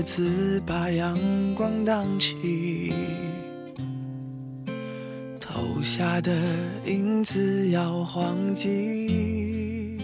[0.00, 1.14] 叶子把阳
[1.54, 2.90] 光荡起，
[5.38, 6.32] 投下的
[6.86, 9.98] 影子摇晃起。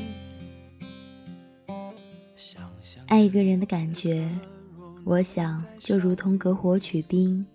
[3.06, 4.28] 爱一个人的感觉，
[5.02, 7.46] 我想就如同隔火取冰，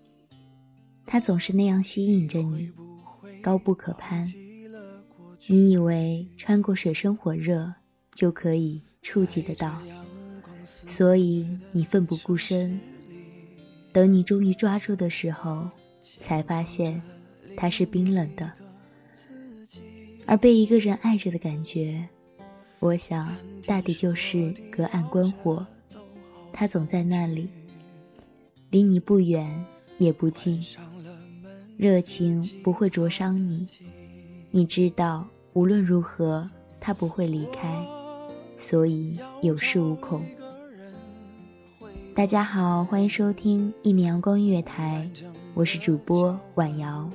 [1.06, 2.72] 它总是那样吸引着你，
[3.40, 4.26] 高不可攀。
[5.46, 7.72] 你以为穿过水深火热
[8.16, 9.80] 就可以触及得到，
[10.64, 12.80] 所以你奋不顾身。
[13.92, 15.68] 等你终于抓住的时候，
[16.20, 17.02] 才发现
[17.56, 18.50] 它是冰冷的。
[20.24, 22.08] 而被一个人爱着的感觉，
[22.78, 23.36] 我想，
[23.66, 25.66] 大抵就是隔岸观火，
[26.52, 27.48] 他总在那里，
[28.70, 29.64] 离你不远
[29.98, 30.64] 也不近，
[31.76, 33.66] 热情不会灼伤你，
[34.50, 36.48] 你知道无论如何
[36.80, 37.84] 他不会离开，
[38.56, 40.24] 所以有恃无恐。
[42.14, 45.08] 大家好，欢迎收听一米阳光音乐台，
[45.54, 47.08] 我是主播婉瑶。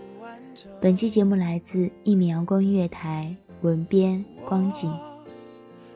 [0.82, 4.92] 本期节目来自一米阳光音乐台，文编光景。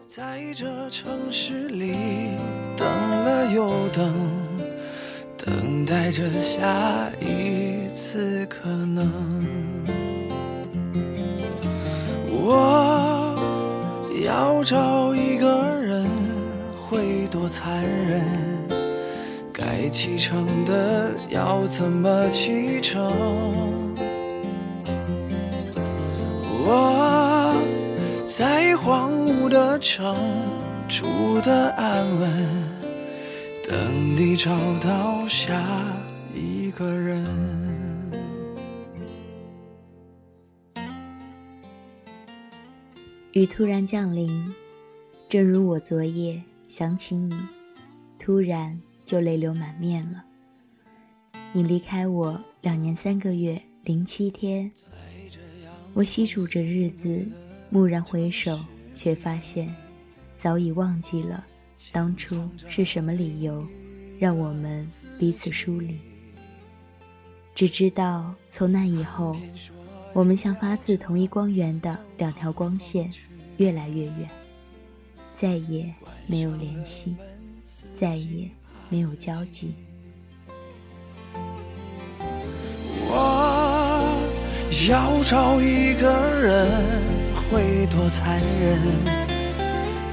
[0.08, 1.96] 在这城市里
[2.78, 4.14] 等了又等，
[5.36, 9.12] 等待着下一次可能。
[12.28, 13.36] 我
[14.24, 16.08] 要找一个人，
[16.80, 18.61] 会多残忍？
[19.64, 23.14] 该启程的要怎么启程？
[26.66, 27.62] 我
[28.26, 30.18] 在荒芜的城
[30.88, 31.06] 住
[31.42, 32.48] 的安稳，
[33.70, 34.50] 等你找
[34.80, 35.64] 到下
[36.34, 37.24] 一个人。
[43.34, 44.52] 雨突然降临，
[45.30, 47.36] 正如我昨夜想起你，
[48.18, 50.24] 突然就泪流满面了。
[51.52, 54.72] 你离开我两年三个月零七天，
[55.94, 57.28] 我细数着日子，
[57.72, 58.58] 蓦然回首，
[58.94, 59.68] 却发现
[60.38, 61.46] 早已忘记了
[61.92, 63.68] 当初是什么理由
[64.18, 64.88] 让我们
[65.20, 66.00] 彼此疏离。
[67.54, 69.36] 只知道从那以后，
[70.14, 73.12] 我们像发自同一光源的两条光线，
[73.58, 74.30] 越来越远，
[75.36, 75.94] 再也
[76.28, 77.14] 没有联系，
[77.94, 78.50] 再也
[78.92, 79.74] 没有交集。
[83.08, 84.14] 我
[84.90, 86.12] 要找一个
[86.42, 86.68] 人，
[87.34, 88.78] 会多残忍？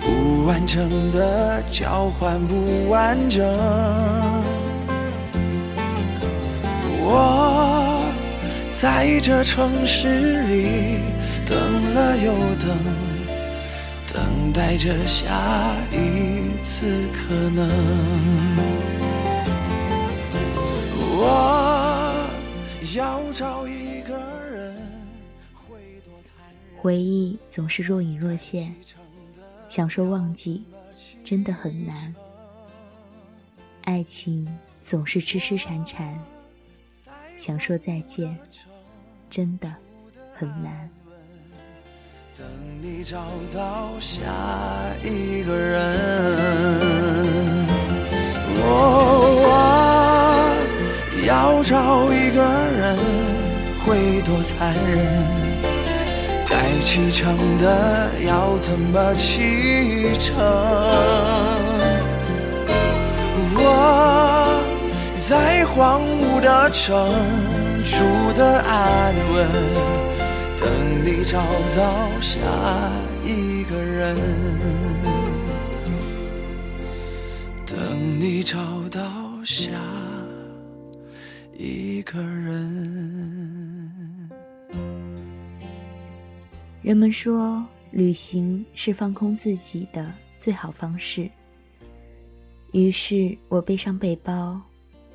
[0.00, 3.44] 不完整的交换不完整。
[7.00, 8.04] 我
[8.70, 11.00] 在这城市里
[11.44, 11.58] 等
[11.94, 12.78] 了又等，
[14.14, 17.69] 等待着下一此可能。
[21.20, 22.31] 我
[22.96, 24.19] 要找一个
[24.50, 24.76] 人，
[26.76, 28.75] 回忆总是若隐若现，
[29.69, 30.64] 想说忘记，
[31.25, 32.14] 真的很难。
[33.82, 34.46] 爱情
[34.82, 36.19] 总是痴痴缠缠，
[37.37, 38.37] 想说再见，
[39.28, 39.75] 真的
[40.34, 40.88] 很难。
[42.38, 42.46] 等
[42.81, 43.19] 你找
[43.52, 44.23] 到下
[45.02, 45.93] 一个人。
[48.61, 48.64] 我
[51.26, 52.40] 要找一个
[52.79, 52.96] 人
[53.85, 55.26] 会多残忍，
[56.49, 60.37] 该启程的要怎么启程？
[63.56, 64.62] 我
[65.29, 67.12] 在荒芜的城
[67.82, 70.07] 住的安稳。
[70.88, 71.38] 等你找
[71.76, 72.40] 到下
[73.23, 74.17] 一个人，
[77.67, 78.58] 等你找
[78.88, 79.70] 到下
[81.55, 84.31] 一个人。
[86.81, 91.31] 人们说，旅行是放空自己的最好方式。
[92.73, 94.58] 于是我背上背包，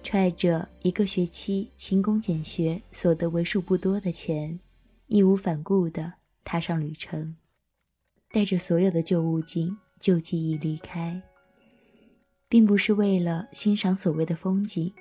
[0.03, 4.59] 揣着一个学期勤工俭学所得为数不多的钱。
[5.07, 6.13] 义无反顾地
[6.43, 7.35] 踏上旅程，
[8.31, 11.21] 带着所有的旧物件、旧记忆离开，
[12.49, 14.93] 并不是为了欣赏所谓的风景，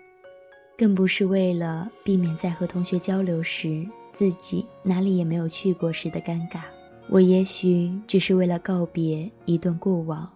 [0.76, 6.62] 更不是为了避免在和同学交流时自己哪里也没有去过时的尴尬。
[7.08, 10.30] 我也许只是为了告别一段过往，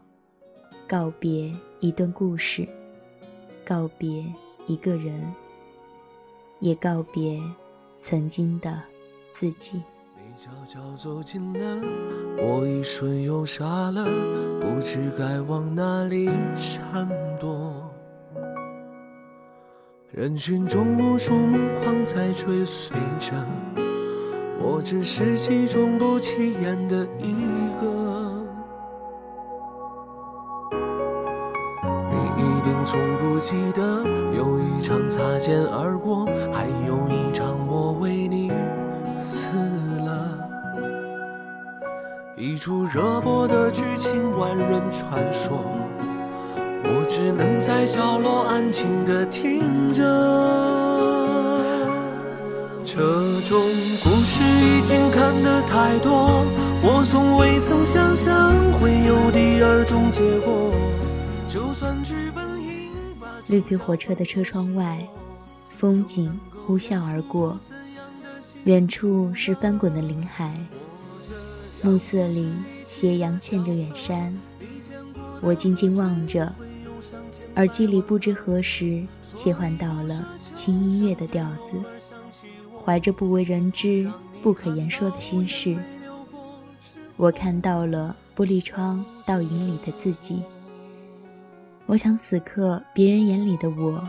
[0.87, 2.67] 告别一段故事，
[3.65, 4.25] 告别
[4.67, 5.23] 一个人，
[6.61, 7.41] 也告别
[8.01, 8.83] 曾经的。
[9.39, 9.83] 自己。
[10.17, 11.87] 你悄悄走近了，
[12.39, 14.07] 我一瞬又傻了，
[14.59, 17.07] 不知该往哪里闪
[17.39, 17.71] 躲。
[20.11, 23.35] 人群中无数目光在追随着，
[24.59, 27.35] 我只是其中不起眼的一
[27.79, 28.43] 个。
[32.11, 34.03] 你一定从不记得，
[34.35, 38.51] 有一场擦肩而过，还有一场我为你。
[42.39, 45.59] 一出热播的剧情，万人传说，
[46.85, 50.05] 我只能在角落安静的听着。
[52.85, 53.59] 这种
[54.03, 56.45] 故事已经看得太多，
[56.83, 60.73] 我从未曾想象会有第二种结果。
[61.49, 65.05] 就算剧本应把绿皮火车的车窗外，
[65.71, 67.59] 风景呼啸而过，
[68.67, 70.53] 远处是翻滚的林海。
[71.83, 72.53] 暮色里，
[72.85, 74.37] 斜阳嵌着远山，
[75.41, 76.53] 我静静望着，
[77.55, 81.77] 耳机里不知何时切换到了轻音乐的调子，
[82.85, 84.11] 怀着不为人知、
[84.43, 85.77] 不可言说的心事，
[87.17, 90.43] 我看到了玻璃窗倒影里的自己。
[91.87, 94.05] 我想，此刻别人眼里的我，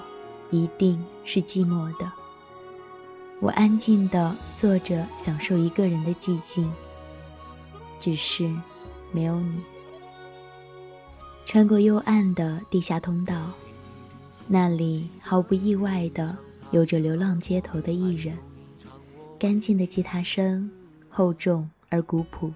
[0.49, 2.11] 一定是寂寞的。
[3.39, 6.71] 我安静地坐着，享受一个人的寂静。
[7.99, 8.51] 只是，
[9.11, 9.61] 没有你。
[11.45, 13.51] 穿过幽暗的地下通道，
[14.47, 16.35] 那里毫不意外的
[16.71, 18.37] 有着流浪街头的艺人。
[19.39, 20.69] 干净的吉他声，
[21.07, 22.51] 厚重而古朴，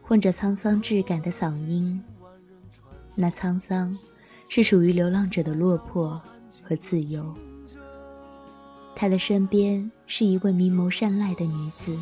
[0.00, 2.00] 混着沧桑质感的嗓音。
[3.16, 3.98] 那沧桑，
[4.48, 6.22] 是属于流浪者的落魄
[6.62, 7.34] 和自由。
[8.98, 11.96] 他的身边是一位明眸善睐的女子。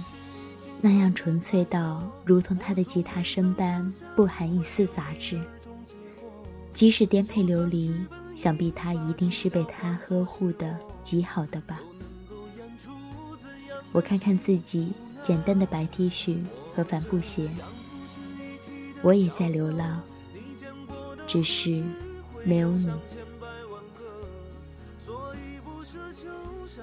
[0.80, 5.40] 那样纯粹到如同他的吉他声般不含一丝杂质。
[6.72, 7.92] 即使颠沛流离，
[8.34, 11.80] 想必他一定是被他呵护的极好的吧。
[13.90, 16.36] 我看看自己简单的白 T 恤
[16.76, 17.48] 和帆布鞋，
[19.02, 20.00] 我也在流浪，
[21.26, 21.82] 只是
[22.44, 22.88] 没有你。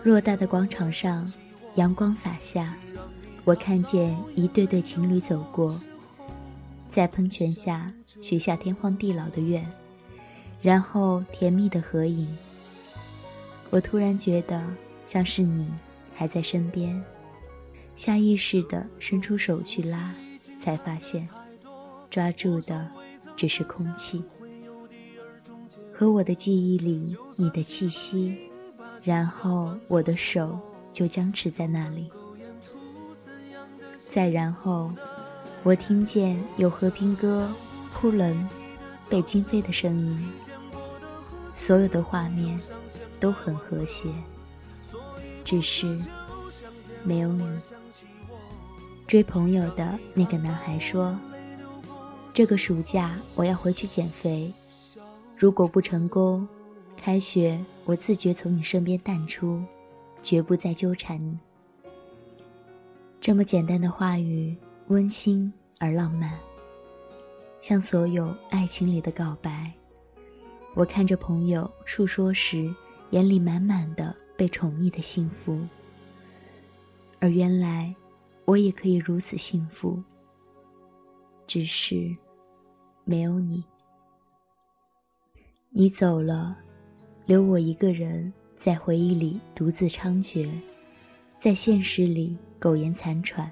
[0.03, 1.31] 偌大的广场上，
[1.75, 2.75] 阳光洒下。
[3.43, 5.79] 我看见一对对情侣走过，
[6.89, 9.67] 在喷泉下许下天荒地老的愿，
[10.61, 12.27] 然后甜蜜的合影。
[13.69, 14.63] 我突然觉得
[15.05, 15.67] 像是你
[16.13, 17.03] 还在身边，
[17.95, 20.13] 下意识的伸出手去拉，
[20.57, 21.27] 才发现
[22.09, 22.89] 抓住的
[23.35, 24.23] 只是空气
[25.93, 28.37] 和我的记忆里你的气息，
[29.03, 30.59] 然后我的手
[30.93, 32.11] 就僵持在那里。
[34.09, 34.91] 再然后，
[35.63, 37.49] 我听见有和平鸽、
[37.93, 38.47] 呼伦、
[39.09, 40.31] 北京飞的声音。
[41.55, 42.59] 所有的画面
[43.19, 44.09] 都很和谐，
[45.45, 45.97] 只是
[47.03, 47.47] 没有你。
[49.07, 51.17] 追朋友的那个男孩说
[52.33, 54.51] ：“这个暑假我要回去减肥，
[55.37, 56.47] 如果不成功，
[57.01, 59.63] 开学我自觉从你身边淡出，
[60.21, 61.35] 绝不再纠缠你。”
[63.19, 64.55] 这么简单的话语，
[64.87, 66.37] 温馨而浪漫，
[67.59, 69.71] 像所有爱情里的告白。
[70.75, 72.71] 我看着朋友述说时，
[73.09, 75.59] 眼里满满的被宠溺的幸福。
[77.19, 77.93] 而原来，
[78.45, 80.01] 我也可以如此幸福，
[81.47, 82.15] 只是
[83.03, 83.63] 没有你。
[85.69, 86.57] 你走了，
[87.31, 90.49] 留我一个人在回忆里独自猖獗，
[91.39, 93.49] 在现实里苟延残喘。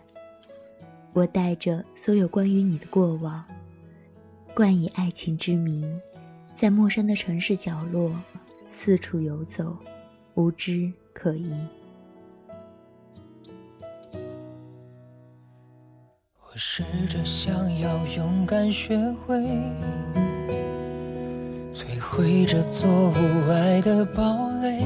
[1.13, 3.41] 我带着所有关于你的过往，
[4.53, 5.97] 冠以爱情之名。
[6.53, 8.13] 在陌生的城市角落，
[8.69, 9.77] 四处游走，
[10.33, 11.49] 无知可疑。
[16.41, 19.41] 我试着想要勇敢学会，
[21.71, 24.23] 摧毁这座无爱的堡
[24.63, 24.83] 垒。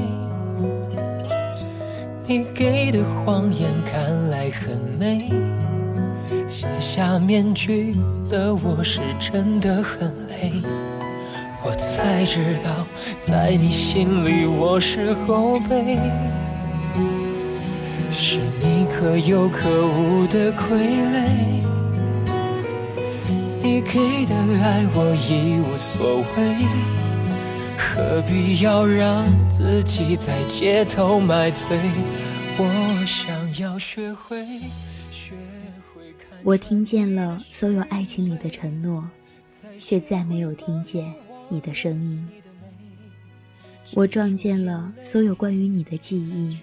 [2.26, 5.30] 你给的谎言看来很美，
[6.46, 7.96] 卸下面具
[8.28, 10.52] 的我是真的很累。
[11.64, 12.86] 我才知道，
[13.22, 15.98] 在你心里我是后背，
[18.10, 21.63] 是你可有可无的傀儡。
[23.84, 26.66] 给的爱我已无所谓，
[27.78, 31.78] 何必要让自己在街头买醉？
[32.56, 34.44] 我想要学会，
[35.10, 35.34] 学
[35.92, 36.38] 会看。
[36.42, 39.08] 我听见了所有爱情里的承诺，
[39.78, 41.12] 却再没有听见。
[41.50, 42.26] 你的声音，
[43.92, 46.58] 我撞见了所有关于你的记忆，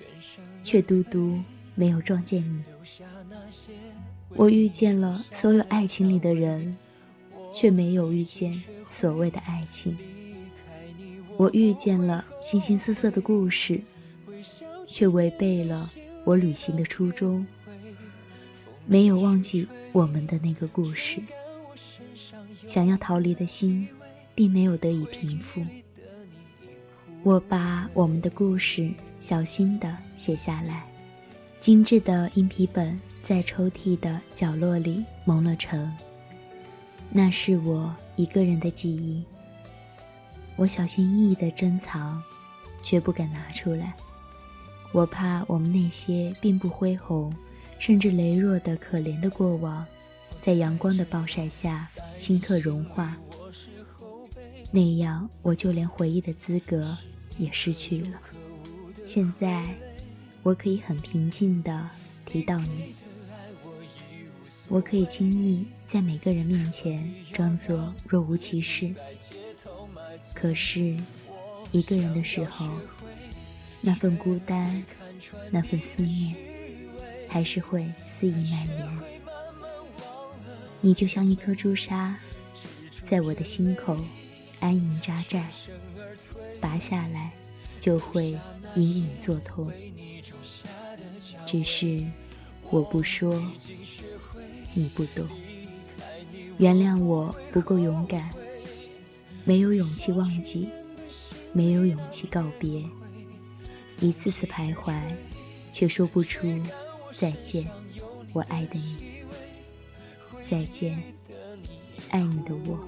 [0.63, 1.39] 却独独
[1.75, 2.63] 没有撞见你。
[4.35, 6.75] 我遇见了所有爱情里的人，
[7.51, 9.97] 却没有遇见所谓的爱情。
[11.37, 13.81] 我遇见了形形色色的故事，
[14.87, 15.89] 却违背了
[16.23, 17.45] 我旅行的初衷。
[18.85, 21.21] 没有忘记我们的那个故事，
[22.67, 23.87] 想要逃离的心。
[24.33, 25.61] 并没有得以平复。
[27.21, 28.89] 我把我们的故事
[29.19, 30.83] 小心地写下来，
[31.59, 35.91] 精致的硬皮本在抽屉的角落里蒙了尘。
[37.13, 39.23] 那是我一个人的记忆，
[40.55, 42.23] 我小心翼翼地珍藏，
[42.81, 43.93] 却不敢拿出来。
[44.93, 47.33] 我怕我们那些并不恢宏，
[47.77, 49.85] 甚至羸弱的可怜的过往，
[50.41, 53.17] 在阳光的暴晒下顷刻融化。
[54.71, 56.97] 那样，我就连回忆的资格
[57.37, 58.19] 也失去了。
[59.03, 59.65] 现在，
[60.43, 61.89] 我可以很平静地
[62.25, 62.95] 提到你，
[64.73, 68.95] 我可以轻易在每个人面前装作若无其事。
[70.33, 70.95] 可是，
[71.73, 72.69] 一个人的时候，
[73.81, 74.81] 那份孤单，
[75.49, 76.33] 那份思念，
[77.27, 78.99] 还是会肆意蔓延。
[80.79, 82.17] 你就像一颗朱砂，
[83.03, 83.97] 在我的心口。
[84.61, 85.49] 安营扎寨，
[86.61, 87.33] 拔下来
[87.79, 88.37] 就会
[88.75, 89.71] 隐隐作痛。
[91.47, 91.99] 只是
[92.69, 93.43] 我不说，
[94.73, 95.27] 你不懂。
[96.57, 98.29] 原谅我不够勇敢，
[99.45, 100.69] 没有勇气忘记，
[101.53, 102.83] 没有勇气告别。
[103.99, 104.93] 一次次徘徊，
[105.71, 106.47] 却说不出
[107.17, 107.67] 再见。
[108.33, 109.23] 我爱的你，
[110.43, 111.01] 再见，
[112.09, 112.79] 爱你的我。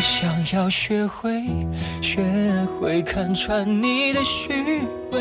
[0.00, 1.42] 想要学会，
[2.00, 2.22] 学
[2.66, 4.80] 会看穿你的虚
[5.12, 5.20] 伪，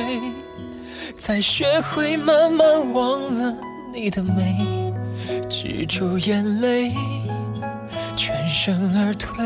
[1.18, 3.54] 再学会慢慢忘了
[3.94, 4.56] 你的美，
[5.50, 6.94] 止住眼泪，
[8.16, 9.38] 全身而退，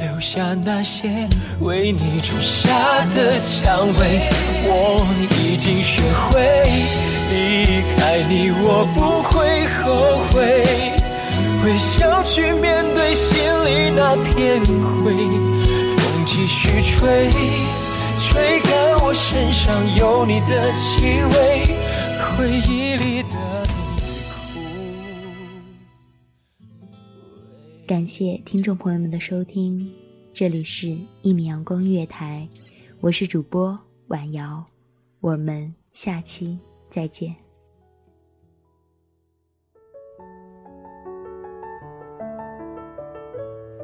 [0.00, 1.28] 留下那些
[1.60, 4.28] 为你种下的蔷薇。
[4.64, 5.06] 我
[5.42, 6.40] 已经学会。
[7.30, 10.62] 离开你，我不会后悔，
[11.64, 15.12] 微笑去面对心里那片灰。
[15.96, 17.30] 风继续吹，
[18.20, 21.02] 吹干我身上有你的气
[21.32, 21.66] 味，
[22.36, 23.66] 回忆里的
[26.58, 29.90] 你感谢听众朋友们的收听，
[30.32, 32.48] 这里是一米阳光月台，
[33.00, 33.78] 我是主播
[34.08, 34.64] 婉瑶，
[35.20, 36.58] 我们下期。
[36.90, 37.43] 再见。